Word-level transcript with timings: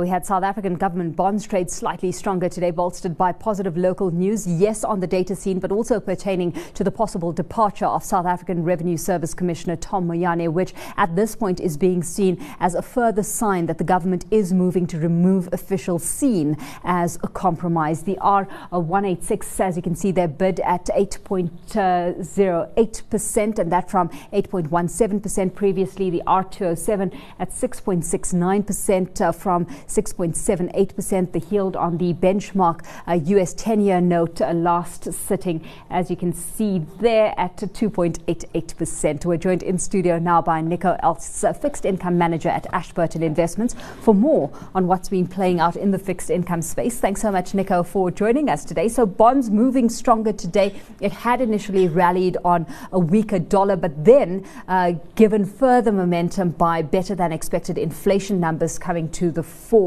Well, 0.00 0.06
we 0.06 0.10
had 0.10 0.24
South 0.24 0.44
African 0.44 0.76
government 0.76 1.14
bonds 1.14 1.46
trade 1.46 1.70
slightly 1.70 2.10
stronger 2.10 2.48
today, 2.48 2.70
bolstered 2.70 3.18
by 3.18 3.32
positive 3.32 3.76
local 3.76 4.10
news, 4.10 4.46
yes, 4.46 4.82
on 4.82 5.00
the 5.00 5.06
data 5.06 5.36
scene, 5.36 5.58
but 5.58 5.70
also 5.70 6.00
pertaining 6.00 6.52
to 6.72 6.82
the 6.82 6.90
possible 6.90 7.32
departure 7.32 7.84
of 7.84 8.02
South 8.02 8.24
African 8.24 8.64
Revenue 8.64 8.96
Service 8.96 9.34
Commissioner 9.34 9.76
Tom 9.76 10.08
Moyane, 10.08 10.50
which 10.54 10.72
at 10.96 11.14
this 11.16 11.36
point 11.36 11.60
is 11.60 11.76
being 11.76 12.02
seen 12.02 12.42
as 12.60 12.74
a 12.74 12.80
further 12.80 13.22
sign 13.22 13.66
that 13.66 13.76
the 13.76 13.84
government 13.84 14.24
is 14.30 14.54
moving 14.54 14.86
to 14.86 14.98
remove 14.98 15.50
officials 15.52 16.02
seen 16.02 16.56
as 16.82 17.18
a 17.22 17.28
compromise. 17.28 18.04
The 18.04 18.16
R186, 18.22 19.60
as 19.60 19.76
you 19.76 19.82
can 19.82 19.94
see, 19.94 20.12
their 20.12 20.28
bid 20.28 20.60
at 20.60 20.86
8.08%, 20.86 23.58
and 23.58 23.70
that 23.70 23.90
from 23.90 24.08
8.17% 24.32 25.54
previously. 25.54 26.08
The 26.08 26.22
R207 26.26 27.14
at 27.38 27.50
6.69% 27.50 29.20
uh, 29.20 29.32
from 29.32 29.66
6.78%. 29.90 31.32
The 31.32 31.40
yield 31.50 31.76
on 31.76 31.98
the 31.98 32.14
benchmark 32.14 32.86
uh, 33.08 33.14
US 33.24 33.54
10 33.54 33.80
year 33.80 34.00
note 34.00 34.40
uh, 34.40 34.52
last 34.52 35.12
sitting, 35.12 35.66
as 35.90 36.10
you 36.10 36.16
can 36.16 36.32
see 36.32 36.78
there, 37.00 37.34
at 37.36 37.56
2.88%. 37.56 39.24
We're 39.24 39.36
joined 39.36 39.62
in 39.64 39.78
studio 39.78 40.18
now 40.18 40.40
by 40.40 40.60
Nico 40.60 40.96
Els, 41.02 41.44
fixed 41.60 41.84
income 41.84 42.16
manager 42.16 42.48
at 42.48 42.66
Ashburton 42.72 43.22
Investments, 43.22 43.74
for 44.00 44.14
more 44.14 44.50
on 44.74 44.86
what's 44.86 45.08
been 45.08 45.26
playing 45.26 45.58
out 45.58 45.76
in 45.76 45.90
the 45.90 45.98
fixed 45.98 46.30
income 46.30 46.62
space. 46.62 47.00
Thanks 47.00 47.20
so 47.20 47.32
much, 47.32 47.52
Nico, 47.52 47.82
for 47.82 48.10
joining 48.10 48.48
us 48.48 48.64
today. 48.64 48.88
So, 48.88 49.06
bonds 49.06 49.50
moving 49.50 49.88
stronger 49.88 50.32
today. 50.32 50.80
It 51.00 51.12
had 51.12 51.40
initially 51.40 51.88
rallied 51.88 52.36
on 52.44 52.66
a 52.92 52.98
weaker 52.98 53.40
dollar, 53.40 53.76
but 53.76 54.04
then 54.04 54.46
uh, 54.68 54.92
given 55.16 55.44
further 55.44 55.90
momentum 55.90 56.50
by 56.50 56.82
better 56.82 57.14
than 57.14 57.32
expected 57.32 57.76
inflation 57.76 58.38
numbers 58.38 58.78
coming 58.78 59.08
to 59.10 59.30
the 59.30 59.42
fore 59.42 59.79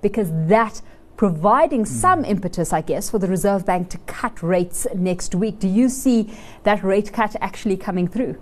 because 0.00 0.28
that 0.48 0.82
providing 1.16 1.84
some 1.84 2.24
impetus, 2.24 2.72
I 2.72 2.80
guess, 2.80 3.10
for 3.10 3.18
the 3.18 3.28
Reserve 3.28 3.66
Bank 3.66 3.90
to 3.90 3.98
cut 4.06 4.42
rates 4.42 4.86
next 4.94 5.34
week. 5.34 5.58
Do 5.58 5.68
you 5.68 5.90
see 5.90 6.32
that 6.62 6.82
rate 6.82 7.12
cut 7.12 7.36
actually 7.40 7.76
coming 7.76 8.08
through? 8.08 8.36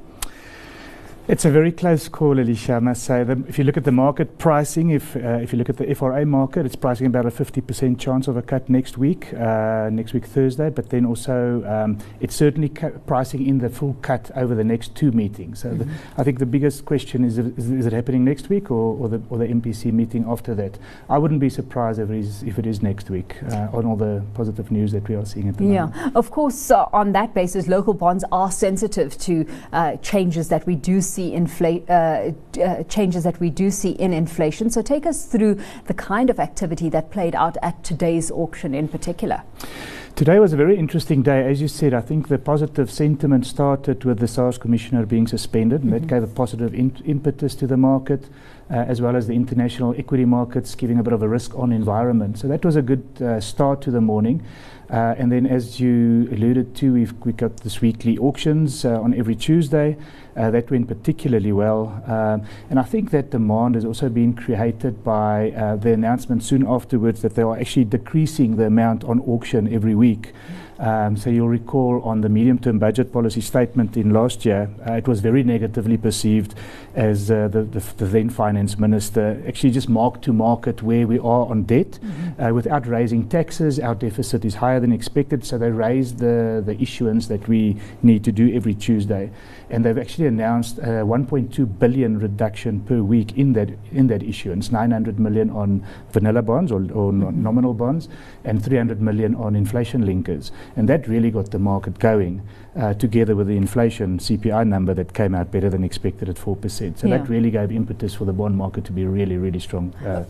It's 1.28 1.44
a 1.44 1.50
very 1.50 1.72
close 1.72 2.08
call, 2.08 2.40
Alicia, 2.40 2.76
I 2.76 2.78
must 2.78 3.04
say. 3.04 3.22
The, 3.22 3.44
if 3.46 3.58
you 3.58 3.64
look 3.64 3.76
at 3.76 3.84
the 3.84 3.92
market 3.92 4.38
pricing, 4.38 4.88
if, 4.88 5.14
uh, 5.14 5.40
if 5.42 5.52
you 5.52 5.58
look 5.58 5.68
at 5.68 5.76
the 5.76 5.94
FRA 5.94 6.24
market, 6.24 6.64
it's 6.64 6.74
pricing 6.74 7.06
about 7.06 7.26
a 7.26 7.30
50% 7.30 7.98
chance 7.98 8.28
of 8.28 8.38
a 8.38 8.40
cut 8.40 8.70
next 8.70 8.96
week, 8.96 9.34
uh, 9.34 9.90
next 9.92 10.14
week 10.14 10.24
Thursday, 10.24 10.70
but 10.70 10.88
then 10.88 11.04
also 11.04 11.62
um, 11.66 11.98
it's 12.20 12.34
certainly 12.34 12.70
pricing 13.06 13.46
in 13.46 13.58
the 13.58 13.68
full 13.68 13.94
cut 14.00 14.30
over 14.36 14.54
the 14.54 14.64
next 14.64 14.94
two 14.94 15.12
meetings. 15.12 15.58
So 15.58 15.68
mm-hmm. 15.68 15.80
the, 15.80 15.88
I 16.16 16.24
think 16.24 16.38
the 16.38 16.46
biggest 16.46 16.86
question 16.86 17.24
is, 17.24 17.36
is, 17.36 17.70
is 17.70 17.84
it 17.84 17.92
happening 17.92 18.24
next 18.24 18.48
week 18.48 18.70
or, 18.70 18.96
or, 18.96 19.10
the, 19.10 19.20
or 19.28 19.36
the 19.36 19.48
MPC 19.48 19.92
meeting 19.92 20.24
after 20.26 20.54
that? 20.54 20.78
I 21.10 21.18
wouldn't 21.18 21.40
be 21.40 21.50
surprised 21.50 22.00
if 22.00 22.08
it 22.08 22.20
is, 22.20 22.42
if 22.42 22.58
it 22.58 22.64
is 22.64 22.80
next 22.80 23.10
week 23.10 23.36
uh, 23.52 23.68
on 23.74 23.84
all 23.84 23.96
the 23.96 24.24
positive 24.32 24.70
news 24.70 24.92
that 24.92 25.06
we 25.06 25.14
are 25.14 25.26
seeing 25.26 25.50
at 25.50 25.58
the 25.58 25.64
yeah. 25.64 25.84
moment. 25.84 25.94
Yeah, 25.94 26.10
of 26.14 26.30
course, 26.30 26.70
uh, 26.70 26.86
on 26.94 27.12
that 27.12 27.34
basis, 27.34 27.68
local 27.68 27.92
bonds 27.92 28.24
are 28.32 28.50
sensitive 28.50 29.18
to 29.18 29.46
uh, 29.74 29.96
changes 29.98 30.48
that 30.48 30.64
we 30.64 30.74
do 30.74 31.02
see 31.02 31.17
see 31.18 31.32
infla- 31.32 31.84
uh, 31.90 32.62
uh, 32.62 32.82
changes 32.84 33.24
that 33.24 33.40
we 33.40 33.50
do 33.50 33.70
see 33.70 33.90
in 33.90 34.12
inflation. 34.12 34.70
So 34.70 34.82
take 34.82 35.04
us 35.04 35.24
through 35.24 35.58
the 35.86 35.94
kind 35.94 36.30
of 36.30 36.38
activity 36.38 36.88
that 36.90 37.10
played 37.10 37.34
out 37.34 37.56
at 37.60 37.82
today's 37.82 38.30
auction 38.30 38.72
in 38.74 38.86
particular. 38.86 39.42
Today 40.18 40.40
was 40.40 40.52
a 40.52 40.56
very 40.56 40.76
interesting 40.76 41.22
day. 41.22 41.48
As 41.48 41.60
you 41.60 41.68
said, 41.68 41.94
I 41.94 42.00
think 42.00 42.26
the 42.26 42.38
positive 42.38 42.90
sentiment 42.90 43.46
started 43.46 44.02
with 44.02 44.18
the 44.18 44.26
SARS 44.26 44.58
commissioner 44.58 45.06
being 45.06 45.28
suspended, 45.28 45.84
and 45.84 45.92
mm-hmm. 45.92 46.00
that 46.00 46.08
gave 46.08 46.24
a 46.24 46.26
positive 46.26 46.74
impetus 46.74 47.54
to 47.54 47.68
the 47.68 47.76
market, 47.76 48.24
uh, 48.68 48.74
as 48.74 49.00
well 49.00 49.14
as 49.14 49.28
the 49.28 49.34
international 49.34 49.94
equity 49.96 50.24
markets 50.24 50.74
giving 50.74 50.98
a 50.98 51.04
bit 51.04 51.12
of 51.12 51.22
a 51.22 51.28
risk 51.28 51.54
on 51.54 51.70
environment. 51.70 52.36
So 52.36 52.48
that 52.48 52.64
was 52.64 52.74
a 52.74 52.82
good 52.82 53.06
uh, 53.22 53.38
start 53.38 53.80
to 53.82 53.92
the 53.92 54.00
morning. 54.00 54.44
Uh, 54.90 55.14
and 55.18 55.30
then, 55.30 55.46
as 55.46 55.78
you 55.78 56.28
alluded 56.32 56.74
to, 56.74 56.94
we've 56.94 57.12
we 57.24 57.32
got 57.32 57.58
this 57.58 57.80
weekly 57.80 58.18
auctions 58.18 58.84
uh, 58.84 59.00
on 59.00 59.14
every 59.14 59.36
Tuesday. 59.36 59.96
Uh, 60.38 60.52
that 60.52 60.70
went 60.70 60.86
particularly 60.86 61.50
well. 61.50 62.00
Um, 62.06 62.46
and 62.70 62.78
I 62.78 62.84
think 62.84 63.10
that 63.10 63.30
demand 63.30 63.74
has 63.74 63.84
also 63.84 64.08
been 64.08 64.34
created 64.34 65.02
by 65.02 65.50
uh, 65.50 65.74
the 65.74 65.92
announcement 65.92 66.44
soon 66.44 66.64
afterwards 66.64 67.22
that 67.22 67.34
they 67.34 67.42
are 67.42 67.58
actually 67.58 67.86
decreasing 67.86 68.54
the 68.54 68.66
amount 68.66 69.02
on 69.02 69.18
auction 69.22 69.66
every 69.74 69.96
week. 69.96 70.07
Um, 70.14 70.67
so 71.16 71.30
you'll 71.30 71.48
recall 71.48 72.00
on 72.02 72.20
the 72.20 72.28
medium-term 72.28 72.78
budget 72.78 73.12
policy 73.12 73.40
statement 73.40 73.96
in 73.96 74.12
last 74.12 74.44
year, 74.44 74.70
uh, 74.86 74.92
it 74.92 75.08
was 75.08 75.20
very 75.20 75.42
negatively 75.42 75.96
perceived 75.96 76.54
as 76.94 77.30
uh, 77.30 77.48
the, 77.48 77.62
the, 77.62 77.80
the, 77.96 78.06
then 78.06 78.30
finance 78.30 78.78
minister 78.78 79.42
actually 79.46 79.70
just 79.70 79.88
marked 79.88 80.22
to 80.22 80.32
market 80.32 80.82
where 80.82 81.06
we 81.06 81.18
are 81.18 81.46
on 81.46 81.64
debt 81.64 81.92
mm-hmm. 81.92 82.42
uh, 82.42 82.52
without 82.52 82.86
raising 82.86 83.28
taxes. 83.28 83.78
Our 83.78 83.94
deficit 83.94 84.44
is 84.44 84.54
higher 84.54 84.80
than 84.80 84.92
expected, 84.92 85.44
so 85.44 85.58
they 85.58 85.70
raised 85.70 86.18
the, 86.18 86.76
issuance 86.78 87.26
that 87.26 87.48
we 87.48 87.76
need 88.02 88.22
to 88.22 88.30
do 88.30 88.54
every 88.54 88.74
Tuesday. 88.74 89.30
And 89.70 89.84
they've 89.84 89.98
actually 89.98 90.26
announced 90.26 90.78
a 90.78 91.02
1.2 91.04 91.78
billion 91.78 92.18
reduction 92.18 92.80
per 92.80 93.02
week 93.02 93.36
in 93.36 93.52
that 93.54 93.70
in 93.92 94.06
that 94.08 94.22
issuance, 94.22 94.70
900 94.70 95.18
million 95.18 95.50
on 95.50 95.84
vanilla 96.12 96.42
bonds 96.42 96.70
or, 96.70 96.82
or 96.92 97.12
mm-hmm. 97.12 97.42
nominal 97.42 97.74
bonds, 97.74 98.08
and 98.44 98.62
300 98.62 99.00
million 99.00 99.34
on 99.34 99.56
inflation 99.56 100.04
linkers. 100.04 100.50
And 100.76 100.88
that 100.88 101.08
really 101.08 101.30
got 101.30 101.50
the 101.50 101.58
market 101.58 101.98
going, 101.98 102.42
uh, 102.76 102.94
together 102.94 103.34
with 103.34 103.46
the 103.46 103.56
inflation 103.56 104.18
CPI 104.18 104.66
number 104.66 104.94
that 104.94 105.14
came 105.14 105.34
out 105.34 105.50
better 105.50 105.70
than 105.70 105.84
expected 105.84 106.28
at 106.28 106.36
4%. 106.36 106.98
So 106.98 107.06
yeah. 107.06 107.18
that 107.18 107.28
really 107.28 107.50
gave 107.50 107.72
impetus 107.72 108.14
for 108.14 108.24
the 108.24 108.32
bond 108.32 108.56
market 108.56 108.84
to 108.86 108.92
be 108.92 109.04
really, 109.04 109.36
really 109.36 109.60
strong. 109.60 109.94
Uh, 109.96 110.24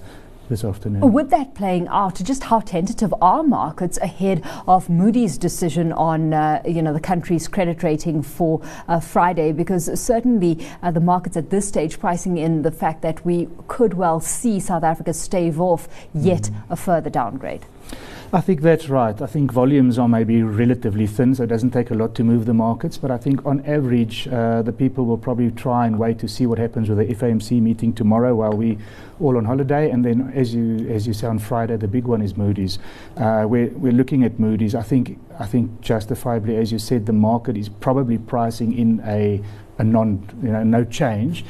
this 0.49 0.65
afternoon. 0.65 1.13
With 1.13 1.31
that 1.31 1.55
playing 1.55 1.89
out, 1.89 2.17
just 2.17 2.45
how 2.45 2.61
tentative 2.61 3.15
are 3.21 3.43
markets 3.43 3.99
ahead 3.99 4.43
of 4.67 4.89
Moody's 4.89 5.39
decision 5.39 5.93
on 5.93 6.33
uh, 6.33 6.63
you 6.67 6.83
know 6.83 6.93
the 6.93 7.01
country's 7.01 7.49
credit 7.49 7.83
rating 7.83 8.23
for 8.23 8.61
uh, 8.89 9.01
Friday? 9.01 9.53
Because 9.53 10.01
certainly 10.01 10.67
uh, 10.83 10.91
the 10.91 11.01
markets 11.01 11.37
at 11.37 11.51
this 11.51 11.69
stage 11.69 11.99
pricing 12.01 12.39
in 12.39 12.63
the 12.63 12.73
fact 12.73 13.03
that 13.03 13.25
we 13.25 13.49
could 13.69 13.95
well 13.95 14.21
see 14.21 14.59
South 14.61 14.85
Africa 14.85 15.13
stave 15.13 15.61
off 15.61 15.89
yet 16.15 16.43
mm. 16.43 16.63
a 16.71 16.77
further 16.77 17.11
downgrade. 17.11 17.65
I 18.31 18.43
think 18.43 18.61
that's 18.61 18.91
right. 18.91 19.19
I 19.23 19.25
think 19.25 19.51
volumes 19.51 19.99
are 19.99 20.07
maybe 20.07 20.43
relatively 20.43 21.07
thin, 21.07 21.35
so 21.35 21.45
it 21.45 21.47
doesn't 21.47 21.71
take 21.71 21.91
a 21.91 21.95
lot 21.95 22.15
to 22.17 22.25
move 22.25 22.45
the 22.45 22.53
markets. 22.53 22.99
But 22.99 23.11
I 23.11 23.17
think 23.17 23.47
on 23.47 23.65
average, 23.65 24.29
uh, 24.29 24.61
the 24.61 24.73
people 24.73 25.07
will 25.07 25.17
probably 25.17 25.51
try 25.51 25.87
and 25.87 25.99
wait 25.99 26.19
to 26.19 26.29
see 26.29 26.45
what 26.45 26.59
happens 26.59 26.91
with 26.91 26.99
the 26.99 27.07
FOMC 27.15 27.63
meeting 27.63 27.95
tomorrow 27.95 28.35
while 28.35 28.53
we 28.53 28.77
all 29.19 29.39
on 29.39 29.47
holiday. 29.47 29.91
And 29.91 30.05
then, 30.05 30.31
as 30.35 30.55
you 30.55 30.87
as 30.91 31.07
you 31.07 31.15
say 31.15 31.27
on 31.27 31.39
Friday, 31.39 31.79
the 31.79 31.89
big 31.89 32.05
one 32.05 32.21
is 32.21 32.37
Moody's. 32.37 32.79
Uh, 33.17 33.47
we're 33.49 33.69
we're 33.69 33.93
looking 33.93 34.25
at 34.25 34.39
Moody's. 34.39 34.75
I 34.75 34.83
think 34.83 35.19
I 35.39 35.47
think 35.47 35.81
justifiably, 35.81 36.57
as 36.57 36.73
you 36.73 36.79
said, 36.79 37.07
the 37.07 37.13
market 37.13 37.57
is 37.57 37.69
probably 37.69 38.19
pricing 38.19 38.77
in 38.77 39.01
a 39.05 39.41
a 39.79 39.85
non 39.85 40.29
you 40.43 40.51
know 40.51 40.65
no 40.65 40.85
change 40.85 41.45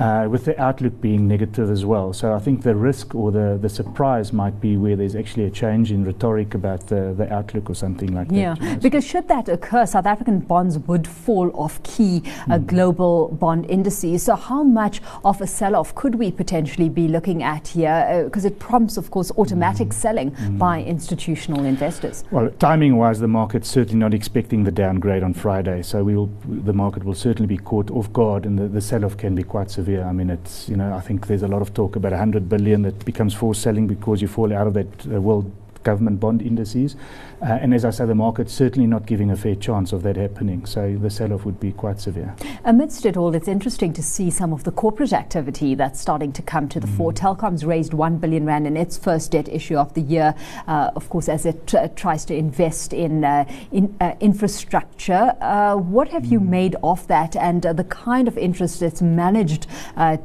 uh, 0.00 0.26
with 0.28 0.44
the 0.44 0.60
outlook 0.60 1.00
being 1.00 1.28
negative 1.28 1.70
as 1.70 1.84
well. 1.84 2.12
So 2.12 2.32
I 2.32 2.38
think 2.38 2.62
the 2.62 2.74
risk 2.74 3.14
or 3.14 3.30
the, 3.30 3.58
the 3.60 3.68
surprise 3.68 4.32
might 4.32 4.60
be 4.60 4.76
where 4.76 4.96
there's 4.96 5.14
actually 5.14 5.44
a 5.44 5.50
change 5.50 5.92
in 5.92 6.04
rhetoric 6.04 6.54
about 6.54 6.88
the, 6.88 7.14
the 7.16 7.32
outlook 7.32 7.70
or 7.70 7.74
something 7.74 8.12
like 8.12 8.28
yeah. 8.30 8.54
that. 8.54 8.62
Yeah, 8.62 8.74
because 8.76 9.04
should 9.04 9.28
that 9.28 9.48
occur, 9.48 9.86
South 9.86 10.06
African 10.06 10.40
bonds 10.40 10.78
would 10.80 11.06
fall 11.06 11.50
off 11.54 11.82
key 11.84 12.22
uh, 12.50 12.54
mm. 12.54 12.66
global 12.66 13.28
bond 13.28 13.66
indices. 13.70 14.24
So 14.24 14.34
how 14.34 14.64
much 14.64 15.00
of 15.24 15.40
a 15.40 15.46
sell-off 15.46 15.94
could 15.94 16.16
we 16.16 16.32
potentially 16.32 16.88
be 16.88 17.06
looking 17.06 17.42
at 17.42 17.68
here? 17.68 18.22
Because 18.24 18.44
uh, 18.44 18.48
it 18.48 18.58
prompts, 18.58 18.96
of 18.96 19.10
course, 19.10 19.30
automatic 19.38 19.88
mm. 19.88 19.92
selling 19.92 20.30
mm. 20.32 20.58
by 20.58 20.82
institutional 20.82 21.64
investors. 21.64 22.24
Well, 22.30 22.50
timing-wise, 22.58 23.20
the 23.20 23.28
market's 23.34 23.68
certainly 23.68 23.98
not 23.98 24.14
expecting 24.14 24.62
the 24.62 24.70
downgrade 24.70 25.24
on 25.24 25.34
Friday. 25.34 25.82
So 25.82 26.04
we 26.04 26.14
will, 26.16 26.30
the 26.46 26.72
market 26.72 27.04
will 27.04 27.14
certainly 27.14 27.48
be 27.48 27.58
caught 27.58 27.90
off 27.90 28.12
guard 28.12 28.46
and 28.46 28.56
the, 28.56 28.68
the 28.68 28.80
sell-off 28.80 29.16
can 29.16 29.34
be 29.34 29.42
quite 29.42 29.70
severe. 29.70 30.04
I 30.04 30.12
mean, 30.12 30.30
it's, 30.30 30.68
you 30.68 30.76
know, 30.76 30.94
I 30.94 31.00
think 31.00 31.26
there's 31.26 31.42
a 31.42 31.48
lot 31.48 31.60
of 31.60 31.74
talk 31.74 31.96
about 31.96 32.12
100 32.12 32.48
billion 32.48 32.82
that 32.82 33.04
becomes 33.04 33.34
forced 33.34 33.60
selling 33.62 33.88
because 33.88 34.22
you 34.22 34.28
fall 34.28 34.52
out 34.52 34.68
of 34.68 34.74
that 34.74 35.06
uh, 35.06 35.20
world 35.20 35.50
government 35.84 36.18
bond 36.18 36.42
indices. 36.42 36.96
Uh, 37.40 37.58
and 37.60 37.74
as 37.74 37.84
I 37.84 37.90
say, 37.90 38.06
the 38.06 38.14
market's 38.14 38.52
certainly 38.52 38.86
not 38.86 39.06
giving 39.06 39.30
a 39.30 39.36
fair 39.36 39.54
chance 39.54 39.92
of 39.92 40.02
that 40.02 40.16
happening. 40.16 40.66
So 40.66 40.96
the 41.00 41.10
sell 41.10 41.32
off 41.32 41.44
would 41.44 41.60
be 41.60 41.72
quite 41.72 42.00
severe. 42.00 42.34
Amidst 42.64 43.06
it 43.06 43.16
all, 43.16 43.34
it's 43.34 43.48
interesting 43.48 43.92
to 43.92 44.02
see 44.02 44.30
some 44.30 44.52
of 44.52 44.64
the 44.64 44.72
corporate 44.72 45.12
activity 45.12 45.74
that's 45.74 46.00
starting 46.00 46.32
to 46.32 46.42
come 46.42 46.68
to 46.70 46.80
the 46.80 46.86
mm. 46.86 46.96
fore. 46.96 47.12
Telkom's 47.12 47.64
raised 47.64 47.94
1 47.94 48.18
billion 48.18 48.46
Rand 48.46 48.66
in 48.66 48.76
its 48.76 48.96
first 48.96 49.30
debt 49.30 49.48
issue 49.48 49.76
of 49.76 49.92
the 49.94 50.00
year, 50.00 50.34
uh, 50.66 50.90
of 50.96 51.08
course, 51.08 51.28
as 51.28 51.46
it 51.46 51.72
tries 51.96 52.24
to 52.24 52.34
invest 52.34 52.92
in, 52.92 53.24
uh, 53.24 53.44
in 53.70 53.94
uh, 54.00 54.14
infrastructure. 54.20 55.36
Uh, 55.40 55.76
what 55.76 56.08
have 56.08 56.24
mm. 56.24 56.32
you 56.32 56.40
made 56.40 56.76
of 56.82 57.06
that 57.08 57.36
and 57.36 57.66
uh, 57.66 57.72
the 57.72 57.84
kind 57.84 58.26
of 58.28 58.38
interest 58.38 58.82
it's 58.82 59.02
managed 59.02 59.66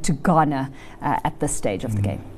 to 0.02 0.12
garner 0.22 0.70
at 1.00 1.38
this 1.40 1.54
stage 1.54 1.84
of 1.84 1.92
mm. 1.92 1.96
the 1.96 2.02
game? 2.02 2.29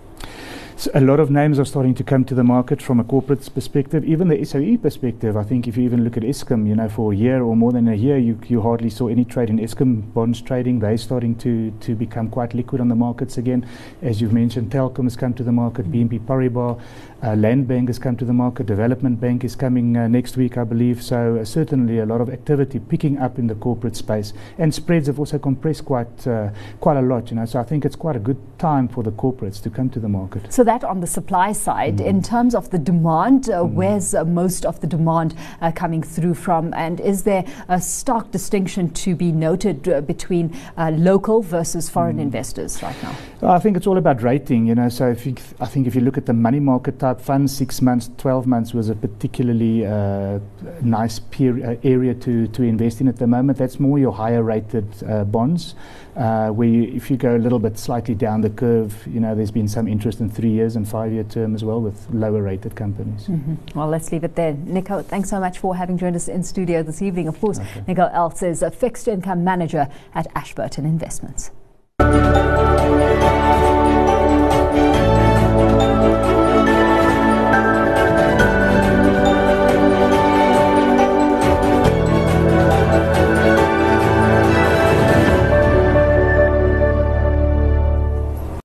A 0.94 1.00
lot 1.00 1.20
of 1.20 1.30
names 1.30 1.58
are 1.58 1.64
starting 1.64 1.94
to 1.94 2.04
come 2.04 2.24
to 2.24 2.34
the 2.34 2.44
market 2.44 2.80
from 2.80 3.00
a 3.00 3.04
corporate 3.04 3.48
perspective. 3.54 4.04
Even 4.04 4.28
the 4.28 4.44
SOE 4.44 4.76
perspective, 4.76 5.36
I 5.36 5.42
think 5.42 5.68
if 5.68 5.76
you 5.76 5.84
even 5.84 6.04
look 6.04 6.16
at 6.16 6.22
Eskom, 6.22 6.66
you 6.66 6.74
know, 6.74 6.88
for 6.88 7.12
a 7.12 7.16
year 7.16 7.42
or 7.42 7.56
more 7.56 7.72
than 7.72 7.88
a 7.88 7.94
year, 7.94 8.18
you, 8.18 8.38
you 8.48 8.60
hardly 8.60 8.90
saw 8.90 9.08
any 9.08 9.24
trade 9.24 9.50
in 9.50 9.58
Eskom 9.58 10.12
bonds 10.14 10.40
trading. 10.40 10.78
They're 10.78 10.96
starting 10.96 11.36
to, 11.36 11.70
to 11.80 11.94
become 11.94 12.28
quite 12.28 12.54
liquid 12.54 12.80
on 12.80 12.88
the 12.88 12.94
markets 12.94 13.38
again. 13.38 13.66
As 14.02 14.20
you've 14.20 14.32
mentioned, 14.32 14.70
Telkom 14.70 15.04
has 15.04 15.16
come 15.16 15.34
to 15.34 15.42
the 15.42 15.52
market, 15.52 15.90
BNP 15.90 16.20
Paribas, 16.26 16.80
uh, 17.22 17.36
Land 17.36 17.68
Bank 17.68 17.88
has 17.88 17.98
come 17.98 18.16
to 18.16 18.24
the 18.24 18.32
market, 18.32 18.66
Development 18.66 19.20
Bank 19.20 19.44
is 19.44 19.54
coming 19.54 19.96
uh, 19.96 20.08
next 20.08 20.36
week, 20.36 20.58
I 20.58 20.64
believe. 20.64 21.02
So 21.02 21.36
uh, 21.36 21.44
certainly 21.44 22.00
a 22.00 22.06
lot 22.06 22.20
of 22.20 22.28
activity 22.28 22.80
picking 22.80 23.18
up 23.18 23.38
in 23.38 23.46
the 23.46 23.54
corporate 23.54 23.94
space, 23.94 24.32
and 24.58 24.74
spreads 24.74 25.06
have 25.06 25.18
also 25.18 25.38
compressed 25.38 25.84
quite 25.84 26.26
uh, 26.26 26.50
quite 26.80 26.96
a 26.96 27.02
lot. 27.02 27.30
You 27.30 27.36
know, 27.36 27.44
so 27.44 27.60
I 27.60 27.62
think 27.62 27.84
it's 27.84 27.94
quite 27.94 28.16
a 28.16 28.18
good 28.18 28.38
time 28.58 28.88
for 28.88 29.04
the 29.04 29.12
corporates 29.12 29.62
to 29.62 29.70
come 29.70 29.88
to 29.90 30.00
the 30.00 30.08
market. 30.08 30.52
So 30.52 30.64
that 30.72 30.84
on 30.84 31.00
the 31.00 31.06
supply 31.06 31.52
side, 31.52 31.96
mm. 31.98 32.06
in 32.06 32.22
terms 32.22 32.54
of 32.54 32.70
the 32.70 32.78
demand, 32.78 33.50
uh, 33.50 33.62
mm. 33.62 33.72
where's 33.72 34.14
uh, 34.14 34.24
most 34.24 34.64
of 34.64 34.80
the 34.80 34.86
demand 34.86 35.34
coming 35.74 36.02
through 36.02 36.34
from, 36.34 36.72
and 36.74 37.00
is 37.00 37.22
there 37.24 37.44
a 37.68 37.80
stark 37.80 38.30
distinction 38.30 38.90
to 38.90 39.14
be 39.14 39.30
noted 39.32 39.82
between 40.06 40.54
local 40.78 41.42
versus 41.42 41.88
foreign 41.88 42.16
mm. 42.16 42.28
investors 42.28 42.82
right 42.82 43.00
now? 43.02 43.14
I 43.44 43.58
think 43.58 43.76
it's 43.76 43.88
all 43.88 43.98
about 43.98 44.22
rating. 44.22 44.66
You 44.66 44.76
know, 44.76 44.88
so 44.88 45.08
if 45.08 45.26
you, 45.26 45.34
I 45.60 45.66
think 45.66 45.86
if 45.86 45.94
you 45.94 46.00
look 46.00 46.16
at 46.16 46.26
the 46.26 46.32
money 46.32 46.60
market 46.60 47.00
type 47.00 47.20
funds, 47.20 47.56
six 47.56 47.82
months, 47.82 48.08
12 48.18 48.46
months 48.46 48.72
was 48.72 48.88
a 48.88 48.94
particularly 48.94 49.84
uh, 49.84 50.38
nice 50.80 51.18
peer, 51.18 51.72
uh, 51.72 51.76
area 51.82 52.14
to, 52.14 52.46
to 52.46 52.62
invest 52.62 53.00
in 53.00 53.08
at 53.08 53.16
the 53.16 53.26
moment. 53.26 53.58
That's 53.58 53.80
more 53.80 53.98
your 53.98 54.12
higher 54.12 54.42
rated 54.42 54.86
uh, 55.08 55.24
bonds. 55.24 55.74
Uh, 56.14 56.50
where 56.50 56.68
you, 56.68 56.82
if 56.94 57.10
you 57.10 57.16
go 57.16 57.34
a 57.34 57.38
little 57.38 57.58
bit 57.58 57.78
slightly 57.78 58.14
down 58.14 58.42
the 58.42 58.50
curve, 58.50 58.94
you 59.06 59.18
know, 59.18 59.34
there's 59.34 59.50
been 59.50 59.66
some 59.66 59.88
interest 59.88 60.20
in 60.20 60.28
three 60.28 60.50
years 60.62 60.76
and 60.76 60.88
five 60.88 61.12
year 61.12 61.24
term 61.24 61.54
as 61.54 61.64
well 61.64 61.80
with 61.80 62.08
lower 62.12 62.42
rated 62.42 62.74
companies. 62.76 63.26
Mm-hmm. 63.26 63.78
Well, 63.78 63.88
let's 63.88 64.12
leave 64.12 64.24
it 64.24 64.36
there. 64.36 64.52
Nico, 64.54 65.02
thanks 65.02 65.28
so 65.28 65.40
much 65.40 65.58
for 65.58 65.74
having 65.74 65.98
joined 65.98 66.16
us 66.16 66.28
in 66.28 66.42
studio 66.42 66.82
this 66.82 67.02
evening. 67.02 67.26
Of 67.28 67.40
course, 67.40 67.58
okay. 67.58 67.84
Nico 67.88 68.08
Els 68.12 68.42
is 68.42 68.62
a 68.62 68.70
fixed 68.70 69.08
income 69.08 69.42
manager 69.42 69.88
at 70.14 70.26
Ashburton 70.36 70.84
Investments. 70.86 71.50